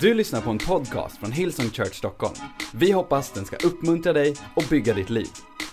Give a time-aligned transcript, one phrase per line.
[0.00, 2.34] Du lyssnar på en podcast från Hillsong Church Stockholm.
[2.74, 5.28] Vi hoppas den ska uppmuntra dig och bygga ditt liv.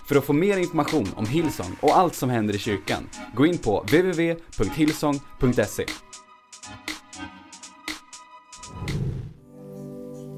[0.08, 3.58] För att få mer information om Hillsong och allt som händer i kyrkan, gå in
[3.58, 5.84] på www.hillsong.se.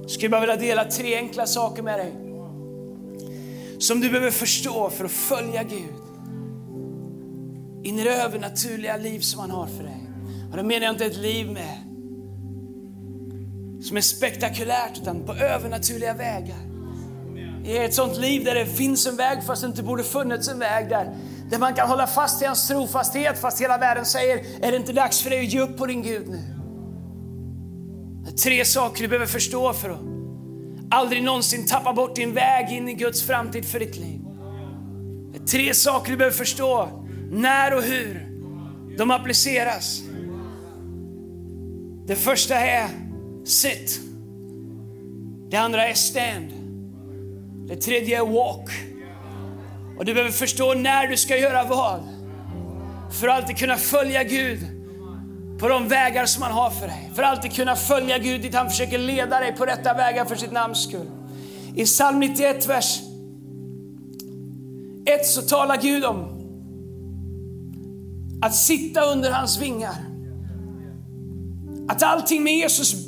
[0.06, 2.12] skulle bara vilja dela tre enkla saker med dig.
[3.78, 5.94] Som du behöver förstå för att följa Gud.
[7.84, 10.10] In i det övernaturliga liv som han har för dig.
[10.50, 11.85] Och då menar jag inte ett liv med
[13.86, 16.56] som är spektakulärt, utan på övernaturliga vägar.
[17.64, 20.58] I ett sånt liv där det finns en väg fast det inte borde funnits en
[20.58, 21.16] väg där.
[21.50, 24.92] Där man kan hålla fast i hans trofasthet fast hela världen säger, är det inte
[24.92, 26.42] dags för dig att ge upp på din Gud nu?
[28.24, 30.00] Det är tre saker du behöver förstå för att
[30.90, 34.20] aldrig någonsin tappa bort din väg in i Guds framtid för ditt liv.
[35.32, 36.88] Det är tre saker du behöver förstå,
[37.30, 38.28] när och hur
[38.98, 40.02] de appliceras.
[42.06, 43.05] Det första är
[43.48, 44.00] sit.
[45.50, 46.52] Det andra är stand.
[47.68, 48.70] Det tredje är walk.
[49.98, 52.00] Och du behöver förstå när du ska göra vad.
[53.20, 54.60] För att alltid kunna följa Gud
[55.58, 57.10] på de vägar som han har för dig.
[57.14, 60.36] För att alltid kunna följa Gud dit han försöker leda dig på rätta vägar för
[60.36, 61.10] sitt namns skull.
[61.74, 63.00] I psalm 91, vers
[65.06, 66.36] 1 så talar Gud om
[68.42, 69.94] att sitta under hans vingar.
[71.88, 73.05] Att allting med Jesus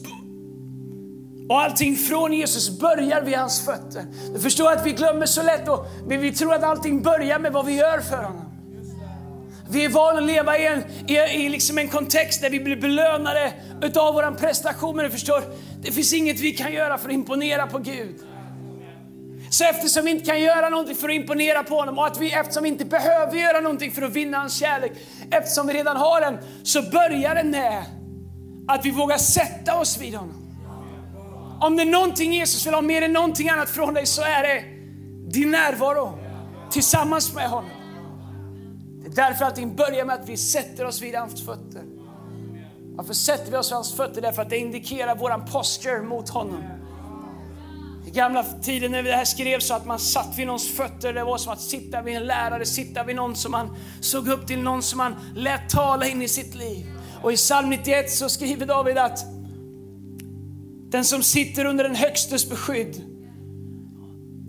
[1.48, 4.04] och allting från Jesus börjar vid hans fötter.
[4.34, 7.66] Du förstår att vi glömmer så lätt och vi tror att allting börjar med vad
[7.66, 8.44] vi gör för honom.
[9.70, 12.76] Vi är vana att leva i en, i, i liksom en kontext där vi blir
[12.76, 14.96] belönade utav vår prestation.
[14.96, 15.42] Men du förstår,
[15.82, 18.16] det finns inget vi kan göra för att imponera på Gud.
[19.50, 22.32] Så eftersom vi inte kan göra någonting för att imponera på honom och att vi,
[22.32, 24.92] eftersom vi inte behöver göra någonting för att vinna hans kärlek,
[25.30, 27.84] eftersom vi redan har den, så börjar det med
[28.68, 30.47] att vi vågar sätta oss vid honom.
[31.60, 34.42] Om det är någonting Jesus vill ha mer än någonting annat från dig så är
[34.42, 34.64] det
[35.30, 36.18] din närvaro
[36.70, 37.70] tillsammans med honom.
[39.02, 41.82] Det är därför allting börjar med att vi sätter oss vid hans fötter.
[42.96, 44.20] Varför sätter vi oss vid hans fötter?
[44.20, 46.62] Därför att det indikerar våran posture mot honom.
[48.06, 51.24] I gamla tiden när det här skrevs så att man satt vid någons fötter, det
[51.24, 54.62] var som att sitta vid en lärare, sitta vid någon som man såg upp till,
[54.62, 56.86] någon som man lät tala in i sitt liv.
[57.22, 59.37] Och i psalm 91 så skriver David att
[60.90, 63.02] den som sitter under den högstes beskydd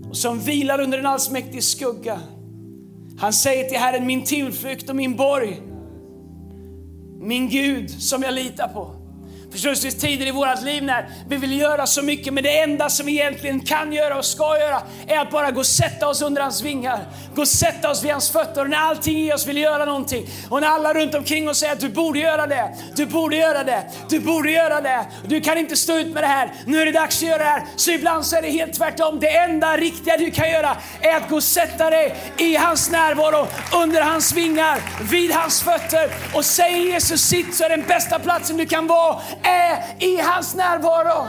[0.09, 2.19] och som vilar under en allsmäktig skugga.
[3.19, 5.61] Han säger till Herren, min tillflykt och min borg,
[7.19, 8.98] min Gud som jag litar på.
[9.51, 12.43] Förstår du, det finns tider i vårt liv när vi vill göra så mycket, men
[12.43, 15.65] det enda som vi egentligen kan göra och ska göra är att bara gå och
[15.65, 17.05] sätta oss under hans vingar.
[17.35, 18.61] Gå och sätta oss vid hans fötter.
[18.61, 21.73] Och när allting i oss vill göra någonting och när alla runt omkring oss säger
[21.73, 25.05] att du borde göra det, du borde göra det, du borde göra det.
[25.27, 27.43] Du kan inte stå ut med det här, nu är det dags att göra det
[27.43, 27.63] här.
[27.75, 29.19] Så ibland så är det helt tvärtom.
[29.19, 33.47] Det enda riktiga du kan göra är att gå och sätta dig i hans närvaro,
[33.83, 34.79] under hans vingar,
[35.11, 36.11] vid hans fötter.
[36.33, 40.55] Och säger Jesus sitt så är den bästa platsen du kan vara är i hans
[40.55, 41.27] närvaro.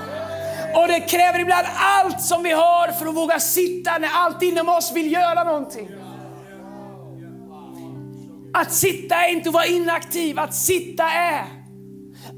[0.74, 4.68] Och det kräver ibland allt som vi har för att våga sitta när allt inom
[4.68, 5.88] oss vill göra någonting.
[8.54, 11.44] Att sitta är inte att vara inaktiv, att sitta är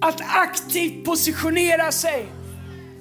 [0.00, 2.26] att aktivt positionera sig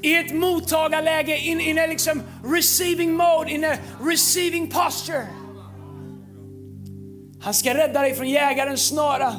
[0.02, 5.28] i ett mottagarläge, in, in a liksom receiving mode, in a receiving posture.
[7.42, 9.36] Han ska rädda dig från jägarens snara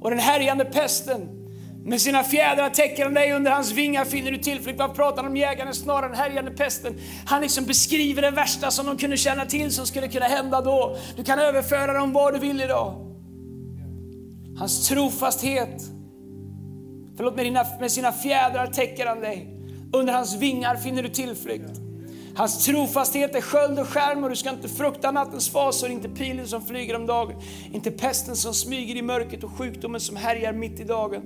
[0.00, 1.41] och den härjande pesten.
[1.84, 4.78] Med sina fjädrar täcker han dig, under hans vingar finner du tillflykt.
[4.78, 6.94] Vad pratar om jägaren snarare den härjande pesten?
[7.26, 10.96] Han liksom beskriver det värsta som de kunde känna till som skulle kunna hända då.
[11.16, 12.94] Du kan överföra dem vad du vill idag.
[14.58, 15.82] Hans trofasthet.
[17.16, 19.48] Förlåt, med, dina, med sina fjädrar täcker han dig.
[19.92, 21.80] Under hans vingar finner du tillflykt.
[22.34, 26.48] Hans trofasthet är sköld och skärm och du ska inte frukta nattens fasor, inte pilen
[26.48, 27.36] som flyger om dagen,
[27.72, 31.22] inte pesten som smyger i mörkret och sjukdomen som härjar mitt i dagen.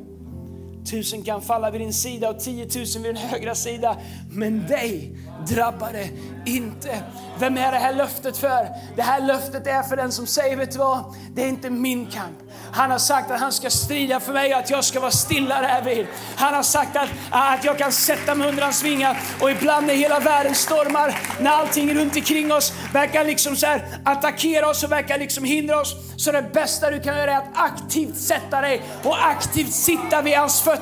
[0.91, 3.97] Tusen kan falla vid din sida och tiotusen vid din högra sida,
[4.31, 5.17] men dig
[5.49, 6.11] drabbar det
[6.51, 7.03] inte.
[7.39, 8.69] Vem är det här löftet för?
[8.97, 11.15] Det här löftet är för den som säger, vet du vad?
[11.35, 12.37] Det är inte min kamp.
[12.73, 15.61] Han har sagt att han ska strida för mig och att jag ska vara stilla
[15.61, 16.07] därvid.
[16.37, 19.95] Han har sagt att, att jag kan sätta mig under hans vingar och ibland när
[19.95, 24.93] hela världen stormar, när allting runt omkring oss verkar liksom så här attackera oss och
[24.93, 28.83] verkar liksom hindra oss, så det bästa du kan göra är att aktivt sätta dig
[29.05, 30.76] och aktivt sitta vid hans fötter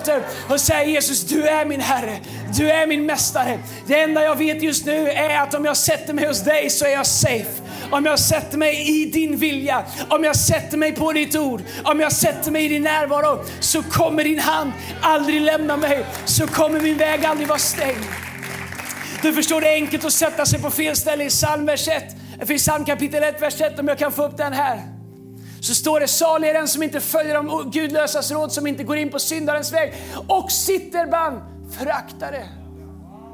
[0.48, 2.18] och säga Jesus, du är min Herre,
[2.56, 3.58] du är min Mästare.
[3.86, 6.84] Det enda jag vet just nu är att om jag sätter mig hos dig så
[6.84, 7.62] är jag safe.
[7.90, 12.00] om jag sätter mig i din vilja, om jag sätter mig på ditt ord, om
[12.00, 16.80] jag sätter mig i din närvaro, så kommer din hand aldrig lämna mig, så kommer
[16.80, 18.04] min väg aldrig vara stängd.
[19.22, 22.50] Du förstår, det är enkelt att sätta sig på fel ställe i psalm vers 1.
[22.50, 24.93] I psalm kapitel 1, vers 1, om jag kan få upp den här.
[25.64, 28.96] Så står det, salig är den som inte följer de gudlösas råd, som inte går
[28.96, 29.94] in på syndarens väg
[30.28, 31.40] och sitter bland
[31.78, 32.48] föraktare.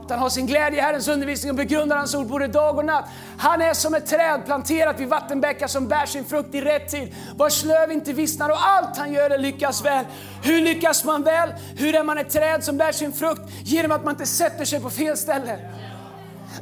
[0.04, 3.04] Utan har sin glädje i Herrens undervisning och begrundar hans ord både dag och natt.
[3.38, 7.14] Han är som ett träd planterat vid vattenbäckar som bär sin frukt i rätt tid,
[7.36, 10.04] vars löv inte vissnar och allt han gör det lyckas väl.
[10.42, 11.54] Hur lyckas man väl?
[11.76, 13.42] Hur är man ett träd som bär sin frukt?
[13.64, 15.58] Genom att man inte sätter sig på fel ställe.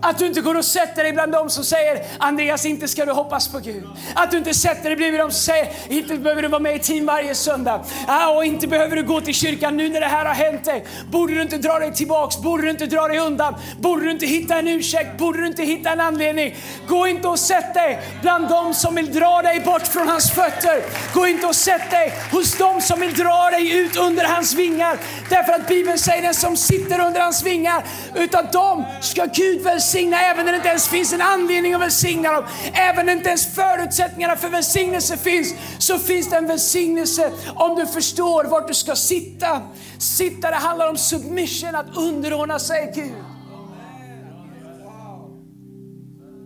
[0.00, 3.12] Att du inte går och sätter dig bland dem som säger Andreas, inte ska du
[3.12, 3.84] hoppas på Gud.
[4.14, 6.78] Att du inte sätter dig bredvid dem som säger inte behöver du vara med i
[6.78, 7.84] team varje söndag.
[8.06, 10.84] Ah, och inte behöver du gå till kyrkan nu när det här har hänt dig.
[11.10, 12.38] Borde du inte dra dig tillbaks?
[12.38, 13.54] Borde du inte dra dig undan?
[13.80, 15.18] Borde du inte hitta en ursäkt?
[15.18, 16.56] Borde du inte hitta en anledning?
[16.88, 20.82] Gå inte och sätt dig bland dem som vill dra dig bort från hans fötter.
[21.14, 24.98] Gå inte och sätt dig hos dem som vill dra dig ut under hans vingar.
[25.28, 27.84] Därför att Bibeln säger den som sitter under hans vingar,
[28.14, 31.80] utav dem ska Gud väl välsigna även när det inte ens finns en anledning att
[31.80, 32.44] välsigna dem.
[32.72, 37.86] Även när inte ens förutsättningarna för välsignelse finns, så finns det en välsignelse om du
[37.86, 39.62] förstår vart du ska sitta.
[39.98, 43.24] Sitta, det handlar om submission, att underordna sig Gud.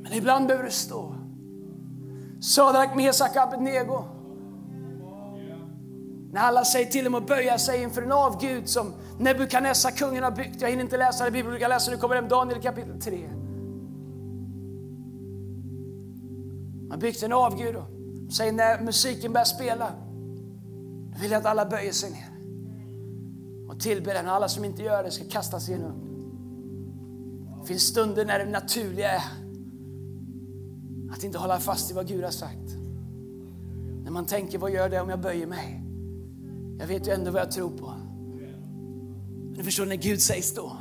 [0.03, 1.15] Men ibland behöver du stå.
[2.41, 4.05] Sadrak, Mesak, Abednego.
[6.33, 10.31] När alla säger till dem att böja sig inför en avgud som Nebukadnessar, kungen, har
[10.31, 10.61] byggt.
[10.61, 11.97] Jag hinner inte läsa det, Bibeln brukar läsa det.
[11.97, 13.29] kommer hem Daniel kapitel 3.
[16.81, 17.87] Man har byggt en avgud och
[18.33, 19.93] säger när musiken börjar spela,
[21.13, 22.29] då vill jag att alla böjer sig ner
[23.69, 24.29] och tillber den.
[24.29, 26.09] Alla som inte gör det ska kastas i en ugn.
[27.61, 29.23] Det finns stunder när det naturliga är
[31.13, 32.77] att inte hålla fast i vad Gud har sagt.
[34.05, 35.82] När man tänker, vad gör det om jag böjer mig?
[36.79, 37.95] Jag vet ju ändå vad jag tror på.
[39.47, 40.77] Men du förstår, när Gud säger stå,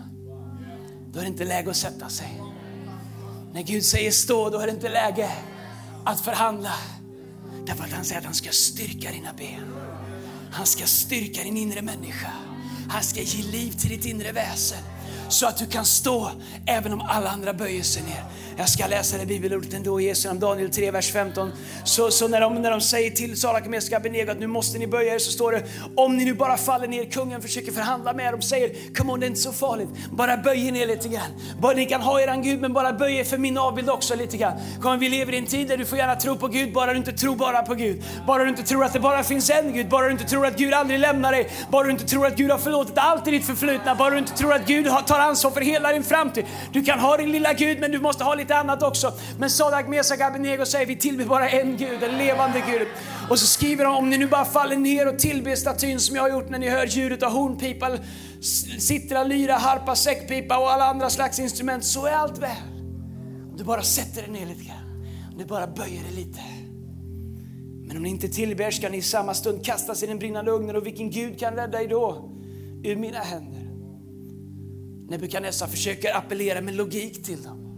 [1.11, 2.41] då är det inte läge att sätta sig.
[3.53, 5.31] När Gud säger stå, då är det inte läge
[6.03, 6.73] att förhandla.
[7.65, 9.73] Därför att han säger att han ska styrka dina ben.
[10.51, 12.31] Han ska styrka din inre människa.
[12.89, 14.83] Han ska ge liv till ditt inre väsen
[15.29, 16.31] så att du kan stå
[16.65, 18.25] även om alla andra böjer sig ner.
[18.57, 21.51] Jag ska läsa det bibelordet ändå i Jesu namn, Daniel 3, vers 15.
[21.85, 25.15] Så, så när, de, när de säger till Salakameska och att nu måste ni böja
[25.15, 25.63] er så står det
[25.95, 28.31] om ni nu bara faller ner, kungen försöker förhandla med er.
[28.31, 31.31] De säger come on det är inte så farligt, bara böj er ner lite grann.
[31.61, 34.37] Bara, ni kan ha eran Gud men bara böj er för min avbild också lite
[34.37, 34.53] grann.
[34.81, 36.97] Kom, vi lever i en tid där du får gärna tro på Gud, bara du
[36.97, 38.03] inte tror bara på Gud.
[38.27, 40.57] Bara du inte tror att det bara finns en Gud, bara du inte tror att
[40.57, 43.45] Gud aldrig lämnar dig, bara du inte tror att Gud har förlåtit allt i ditt
[43.45, 46.45] förflutna, bara du inte tror att Gud tar ansvar för hela din framtid.
[46.71, 49.13] Du kan ha din lilla Gud men du måste ha lite annat också.
[49.39, 52.87] Men Sadak, Mesak, Abednego säger vi tillber bara en Gud, en levande Gud.
[53.29, 56.23] Och så skriver de om ni nu bara faller ner och tillber statyn som jag
[56.23, 57.97] har gjort när ni hör ljudet av hornpipa,
[58.79, 62.57] sittra, lyra, harpa, säckpipa och alla andra slags instrument så är allt väl.
[63.51, 66.39] Om du bara sätter dig ner lite grann, om du bara böjer dig lite.
[67.87, 70.75] Men om ni inte tillber ska ni i samma stund kastas i den brinnande ugnen
[70.75, 72.29] och vilken Gud kan rädda er då
[72.83, 73.61] ur mina händer?
[75.09, 77.70] Nebukadnessar försöker appellera med logik till dem.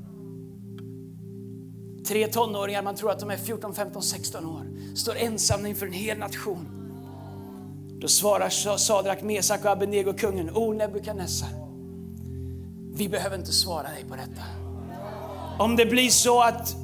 [2.07, 5.94] Tre tonåringar, man tror att de är 14, 15, 16 år, står ensamma inför en
[5.94, 6.67] hel nation.
[8.00, 11.50] Då svarar Sadrak, Mesak och Abednego kungen, O Nebukadnessar,
[12.95, 14.41] vi behöver inte svara dig på detta.
[15.60, 16.75] Om det blir så att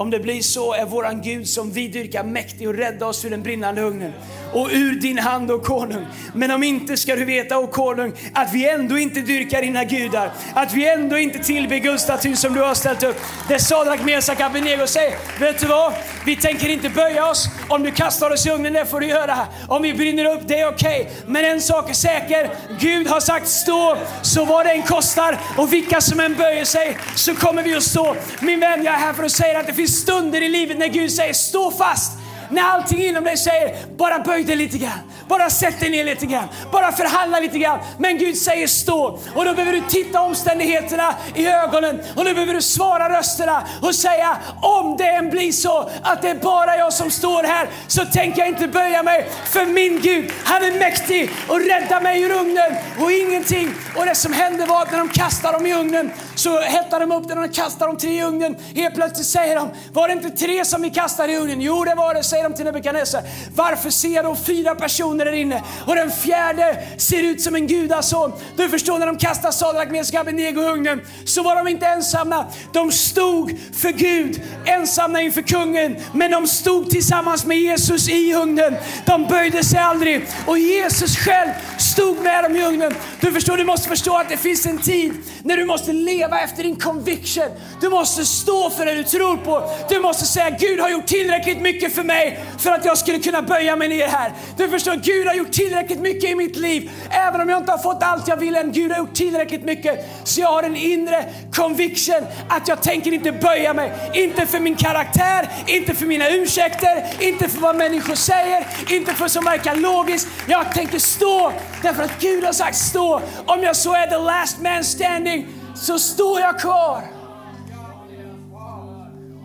[0.00, 3.30] om det blir så är våran Gud som vi dyrkar mäktig och rädda oss ur
[3.30, 4.12] den brinnande ugnen
[4.52, 6.06] och ur din hand, o konung.
[6.34, 10.30] Men om inte ska du veta, o konung, att vi ändå inte dyrkar dina gudar.
[10.54, 13.16] Att vi ändå inte tillber gudsstatyn som du har ställt upp.
[13.48, 15.92] Det Sadrak, Mesak, Abednego säger, vet du vad?
[16.26, 17.48] Vi tänker inte böja oss.
[17.68, 19.38] Om du kastar oss i ugnen, det får du göra.
[19.68, 21.00] Om vi brinner upp, det är okej.
[21.00, 21.12] Okay.
[21.26, 25.72] Men en sak är säker, Gud har sagt stå, så vad det än kostar och
[25.72, 28.16] vilka som än böjer sig, så kommer vi att stå.
[28.40, 30.88] Min vän, jag är här för att säga att det finns stunder i livet när
[30.88, 32.12] Gud säger stå fast.
[32.50, 34.98] När allting inom dig säger, bara böj dig lite grann.
[35.28, 36.48] Bara sätt dig ner lite grann.
[36.72, 37.78] Bara förhandla lite grann.
[37.98, 39.18] Men Gud säger stå.
[39.34, 42.00] Och då behöver du titta omständigheterna i ögonen.
[42.16, 46.28] Och då behöver du svara rösterna och säga, om det än blir så att det
[46.28, 49.28] är bara jag som står här, så tänker jag inte böja mig.
[49.44, 53.70] För min Gud, han är mäktig och räddar mig ur ugnen och ingenting.
[53.96, 57.12] Och det som hände var att när de kastade dem i ugnen, så hettar de
[57.12, 58.56] upp den och kastar de tre i ugnen.
[58.74, 61.60] Helt plötsligt säger de, var det inte tre som vi kastade i ugnen?
[61.60, 63.22] Jo, det var det, säger de till Nebukadnessar,
[63.56, 67.66] varför ser jag då fyra personer där inne och den fjärde ser ut som en
[67.66, 68.32] gudason?
[68.56, 72.46] Du förstår när de kastar Sadrak, Mesak, Abednego i ugnen så var de inte ensamma.
[72.72, 78.76] De stod för Gud, ensamma inför kungen, men de stod tillsammans med Jesus i ugnen.
[79.06, 82.94] De böjde sig aldrig och Jesus själv stod med dem i ugnen.
[83.20, 86.62] Du förstår, du måste förstå att det finns en tid när du måste leva efter
[86.62, 87.44] din conviction.
[87.80, 89.70] Du måste stå för det du tror på.
[89.88, 93.42] Du måste säga Gud har gjort tillräckligt mycket för mig för att jag skulle kunna
[93.42, 94.32] böja mig ner här.
[94.56, 96.90] Du förstår, Gud har gjort tillräckligt mycket i mitt liv.
[97.10, 98.72] Även om jag inte har fått allt jag vill än.
[98.72, 100.08] Gud har gjort tillräckligt mycket.
[100.24, 103.92] Så jag har en inre conviction att jag tänker inte böja mig.
[104.14, 109.20] Inte för min karaktär, inte för mina ursäkter, inte för vad människor säger, inte för
[109.20, 110.28] vad som verkar logiskt.
[110.46, 113.22] Jag tänker stå därför att Gud har sagt stå.
[113.46, 117.04] Om jag så är the last man standing så står jag kvar.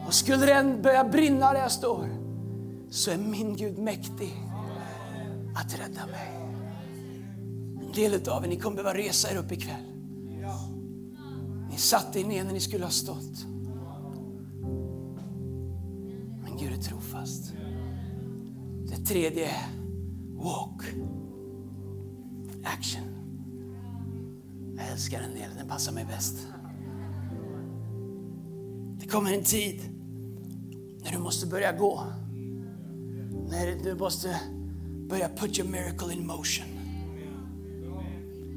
[0.08, 2.10] Och skulle den börja brinna där jag står
[2.89, 4.34] så är min Gud mäktig
[5.55, 6.32] att rädda mig.
[7.82, 9.96] En del av er, ni kommer behöva resa er upp ikväll.
[11.70, 13.46] Ni satte er ner när ni skulle ha stått.
[16.44, 17.53] Men Gud är trofast.
[18.84, 19.70] Det tredje är
[20.34, 20.84] walk.
[22.63, 23.14] Action.
[24.77, 26.48] Jag älskar den delen, den passar mig bäst.
[29.00, 29.82] Det kommer en tid
[31.03, 32.03] när du måste börja gå.
[33.50, 34.39] När du måste
[35.10, 36.65] börja put your miracle in motion.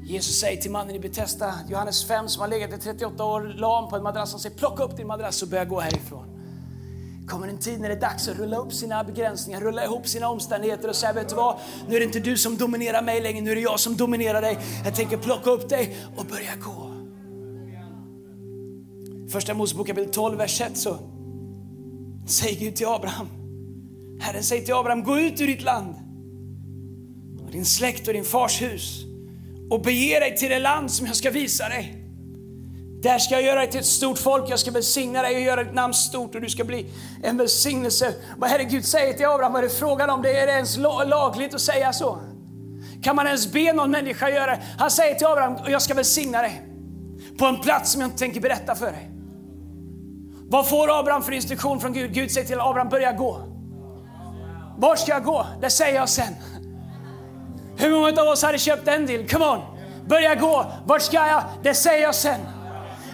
[0.03, 3.89] Jesus säger till mannen i Betesda, Johannes 5, som har legat i 38 år lam
[3.89, 6.38] på en madrass, han säger plocka upp din madrass och börja gå härifrån.
[7.29, 10.07] Det kommer en tid när det är dags att rulla upp sina begränsningar, rulla ihop
[10.07, 11.59] sina omständigheter och säga, vet du vad?
[11.87, 14.41] Nu är det inte du som dominerar mig längre, nu är det jag som dominerar
[14.41, 14.57] dig.
[14.85, 16.91] Jag tänker plocka upp dig och börja gå.
[19.31, 20.97] Första Mosebok kapitel 12, vers 1 så
[22.27, 23.27] säger Gud till Abraham,
[24.21, 25.95] Herren säger till Abraham, gå ut ur ditt land
[27.45, 29.03] och din släkt och din fars hus
[29.69, 31.98] och bege dig till det land som jag ska visa dig.
[33.01, 35.63] Där ska jag göra dig till ett stort folk, jag ska välsigna dig och göra
[35.63, 36.85] ditt namn stort och du ska bli
[37.23, 38.13] en välsignelse.
[38.37, 40.21] Vad Herre Gud säger till Abraham, vad är det frågan om?
[40.21, 42.19] Det är det ens lagligt att säga så?
[43.03, 44.61] Kan man ens be någon människa göra det?
[44.77, 46.61] Han säger till Abraham, jag ska välsigna dig
[47.37, 49.11] på en plats som jag inte tänker berätta för dig.
[50.49, 52.13] Vad får Abraham för instruktion från Gud?
[52.13, 53.41] Gud säger till Abraham, börja gå.
[54.77, 55.45] Var ska jag gå?
[55.61, 56.33] Det säger jag sen.
[57.77, 59.27] Hur många av oss hade köpt en deal?
[59.27, 59.59] Come on!
[60.07, 60.65] Börja gå.
[60.85, 61.43] Vart ska jag?
[61.63, 62.58] Det säger jag sen.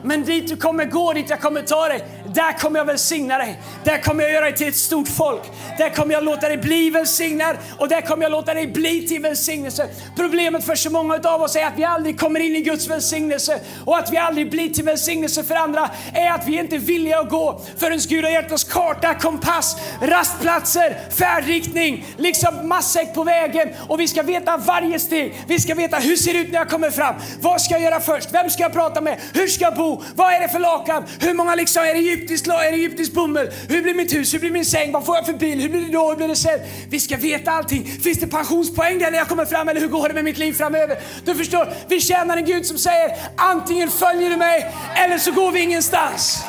[0.06, 3.60] Men dit du kommer gå, dit jag kommer ta dig, där kommer jag välsigna dig.
[3.84, 5.42] Där kommer jag göra dig till ett stort folk.
[5.78, 9.22] Där kommer jag låta dig bli välsignad och där kommer jag låta dig bli till
[9.22, 9.88] välsignelse.
[10.16, 13.60] Problemet för så många av oss är att vi aldrig kommer in i Guds välsignelse
[13.86, 17.20] och att vi aldrig blir till välsignelse för andra är att vi inte är villiga
[17.20, 23.70] att gå förrän Gud har gett oss karta, kompass, rastplatser, färdriktning, liksom matsäck på vägen
[23.88, 25.44] och vi ska veta varje steg.
[25.48, 27.16] Vi ska veta hur ser det ut när jag kommer fram?
[27.42, 28.34] Vad ska jag göra först?
[28.34, 29.20] Vem ska jag prata med?
[29.34, 29.95] Hur ska jag bo?
[30.16, 31.06] Vad är det för lakan?
[31.20, 33.50] Hur många liksom är det egyptisk, är det egyptisk bomull?
[33.70, 34.34] Hur blir mitt hus?
[34.34, 34.92] Hur blir min säng?
[34.92, 35.60] Vad får jag för bil?
[35.62, 36.10] Hur blir det då?
[36.10, 36.60] Hur blir det sen?
[36.90, 37.86] Vi ska veta allting.
[37.86, 40.54] Finns det pensionspoäng där när jag kommer fram eller hur går det med mitt liv
[40.54, 41.00] framöver?
[41.26, 45.52] Du förstår, vi tjänar en Gud som säger antingen följer du mig eller så går
[45.52, 46.44] vi ingenstans.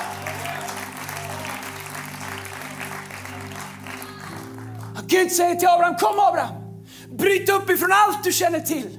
[5.08, 6.54] Gud säger till Abraham, kom Abraham,
[7.10, 8.95] bryt upp ifrån allt du känner till.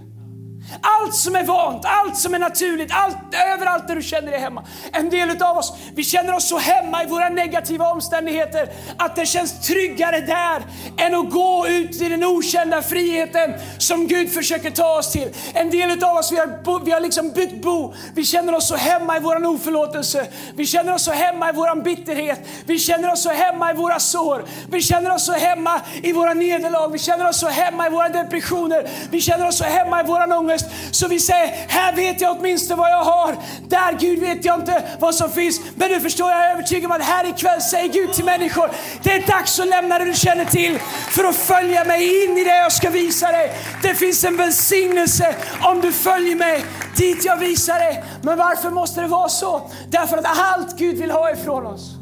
[0.81, 3.17] Allt som är vant, allt som är naturligt, allt,
[3.53, 4.63] överallt där du känner dig hemma.
[4.93, 9.25] En del av oss, vi känner oss så hemma i våra negativa omständigheter att det
[9.25, 10.61] känns tryggare där
[10.97, 15.29] än att gå ut i den okända friheten som Gud försöker ta oss till.
[15.53, 17.93] En del av oss, vi har, vi har liksom bytt bo.
[18.15, 20.27] Vi känner oss så hemma i vår oförlåtelse.
[20.55, 22.39] Vi känner oss så hemma i vår bitterhet.
[22.65, 24.45] Vi känner oss så hemma i våra sår.
[24.69, 26.87] Vi känner oss så hemma i våra nederlag.
[26.91, 28.89] Vi känner oss så hemma i våra depressioner.
[29.11, 30.95] Vi känner oss så hemma i våran ångest ångest.
[30.95, 33.35] Så vi säger, här vet jag åtminstone vad jag har.
[33.67, 35.61] Där Gud vet jag inte vad som finns.
[35.75, 38.69] Men nu förstår, jag, jag är övertygad om att här ikväll säger Gud till människor,
[39.03, 42.43] det är dags att lämna det du känner till för att följa mig in i
[42.43, 43.51] det jag ska visa dig.
[43.81, 46.65] Det finns en välsignelse om du följer mig
[46.97, 48.03] dit jag visar dig.
[48.21, 49.71] Men varför måste det vara så?
[49.89, 51.95] Därför att allt Gud vill ha ifrån oss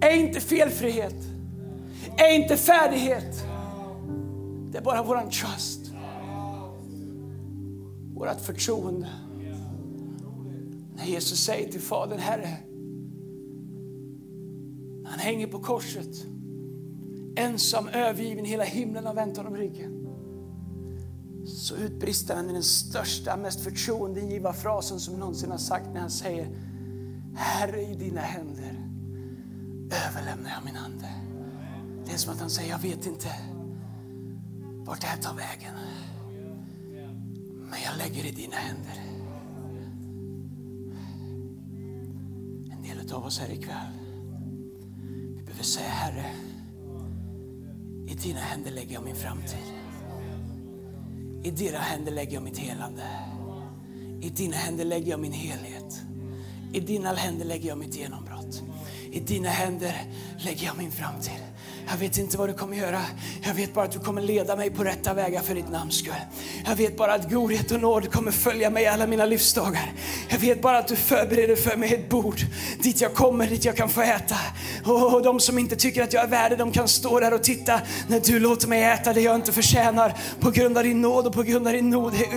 [0.00, 1.14] är inte felfrihet,
[2.16, 3.44] är inte färdighet.
[4.72, 5.83] Det är bara våran trust
[8.14, 9.08] vårt förtroende.
[10.96, 12.56] När Jesus säger till Fadern, Herre,
[15.04, 16.26] han hänger på korset,
[17.36, 20.00] ensam, övergiven, hela himlen har vänt honom ryggen.
[21.46, 26.10] Så utbrister han i den största, mest förtroendegiva frasen som någonsin har sagt när han
[26.10, 26.48] säger
[27.34, 28.84] Herre, i dina händer
[30.08, 31.08] överlämnar jag min ande.
[32.06, 33.28] Det är som att han säger, jag vet inte
[34.84, 35.74] vart det här tar vägen.
[37.74, 39.00] Men jag lägger i dina händer.
[42.72, 43.92] En del av oss här ikväll,
[45.36, 46.26] vi behöver säga Herre,
[48.06, 49.58] i dina händer lägger jag min framtid.
[51.42, 53.02] I dina händer lägger jag mitt helande.
[54.20, 56.02] I dina händer lägger jag min helhet.
[56.72, 58.62] I dina händer lägger jag mitt genombrott.
[59.10, 61.53] I dina händer lägger jag min framtid.
[61.90, 63.00] Jag vet inte vad du kommer göra.
[63.42, 66.14] Jag vet bara att du kommer leda mig på rätta vägar för ditt namns skull.
[66.66, 69.92] Jag vet bara att godhet och nåd kommer följa mig alla mina livsdagar.
[70.28, 72.40] Jag vet bara att du förbereder för mig ett bord
[72.78, 74.36] dit jag kommer, dit jag kan få äta.
[74.84, 77.80] Och de som inte tycker att jag är värdig, de kan stå där och titta
[78.08, 81.32] när du låter mig äta det jag inte förtjänar på grund av din nåd och
[81.32, 81.90] på grund av din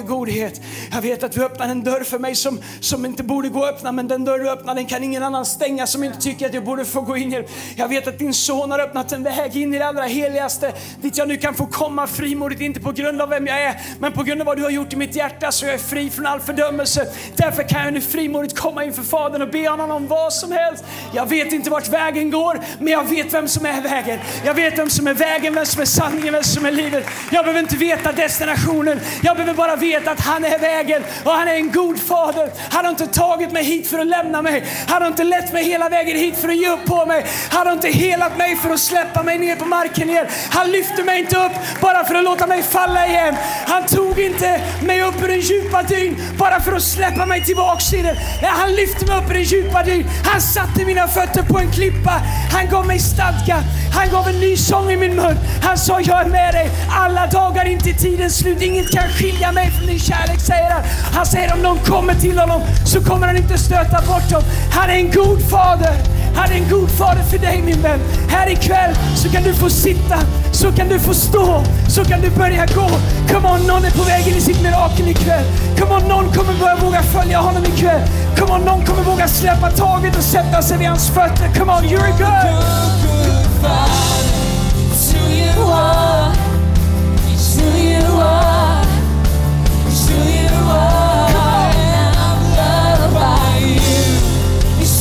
[0.08, 0.62] godhet.
[0.92, 3.75] Jag vet att du öppnar en dörr för mig som, som inte borde gå att
[3.75, 6.54] öppna, men den dörr du öppnar den kan ingen annan stänga som inte tycker att
[6.54, 7.44] jag borde få gå in i.
[7.75, 10.74] Jag vet att din son har öppnat en väg väg in i det allra heligaste
[11.01, 14.12] dit jag nu kan få komma frimodigt, inte på grund av vem jag är, men
[14.12, 16.25] på grund av vad du har gjort i mitt hjärta så jag är fri från
[16.25, 17.08] all fördömelse.
[17.36, 20.84] Därför kan jag nu frimodigt komma inför Fadern och be honom om vad som helst.
[21.13, 24.20] Jag vet inte vart vägen går, men jag vet vem som är vägen.
[24.46, 27.06] Jag vet vem som är vägen, vem som är sanningen, vem som är livet.
[27.32, 31.48] Jag behöver inte veta destinationen, jag behöver bara veta att han är vägen och han
[31.48, 32.51] är en god fader.
[32.70, 34.65] Han har inte tagit mig hit för att lämna mig.
[34.88, 37.25] Han har inte lett mig hela vägen hit för att ge upp på mig.
[37.50, 40.27] Han har inte helat mig för att släppa mig mig ner på marken igen.
[40.50, 43.36] Han lyfte mig inte upp bara för att låta mig falla igen.
[43.67, 47.93] Han tog inte mig upp ur den djupa dyn bara för att släppa mig tillbaks
[47.93, 48.15] i den.
[48.41, 50.05] Nej, han lyfte mig upp ur den djupa dyn.
[50.25, 52.22] Han satte mina fötter på en klippa.
[52.51, 53.57] Han gav mig stadga.
[53.93, 55.38] Han gav en ny sång i min mun.
[55.63, 58.62] Han sa, jag är med dig alla dagar in till tidens slut.
[58.62, 60.84] Inget kan skilja mig från din kärlek, säger han.
[61.13, 64.43] Han säger om någon kommer till honom så kommer han inte stöta bort dem.
[64.72, 66.16] Han är en god fader.
[66.38, 68.00] Han är en god fader för dig min vän.
[68.29, 70.17] Här ikväll så kan du få sitta,
[70.51, 72.89] så kan du få stå, så kan du börja gå.
[73.34, 75.46] Come on, någon är på väg in i sitt mirakel ikväll.
[75.79, 78.01] Come on, någon kommer börja våga följa honom ikväll.
[78.38, 81.50] Come on, någon kommer våga släppa taget och sätta sig vid hans fötter.
[81.60, 82.77] Come on, you're a good!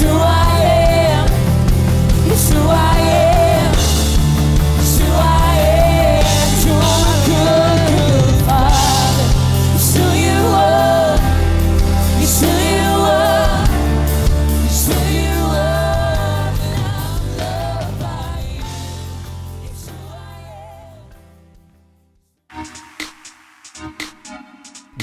[0.06, 0.45] who I am.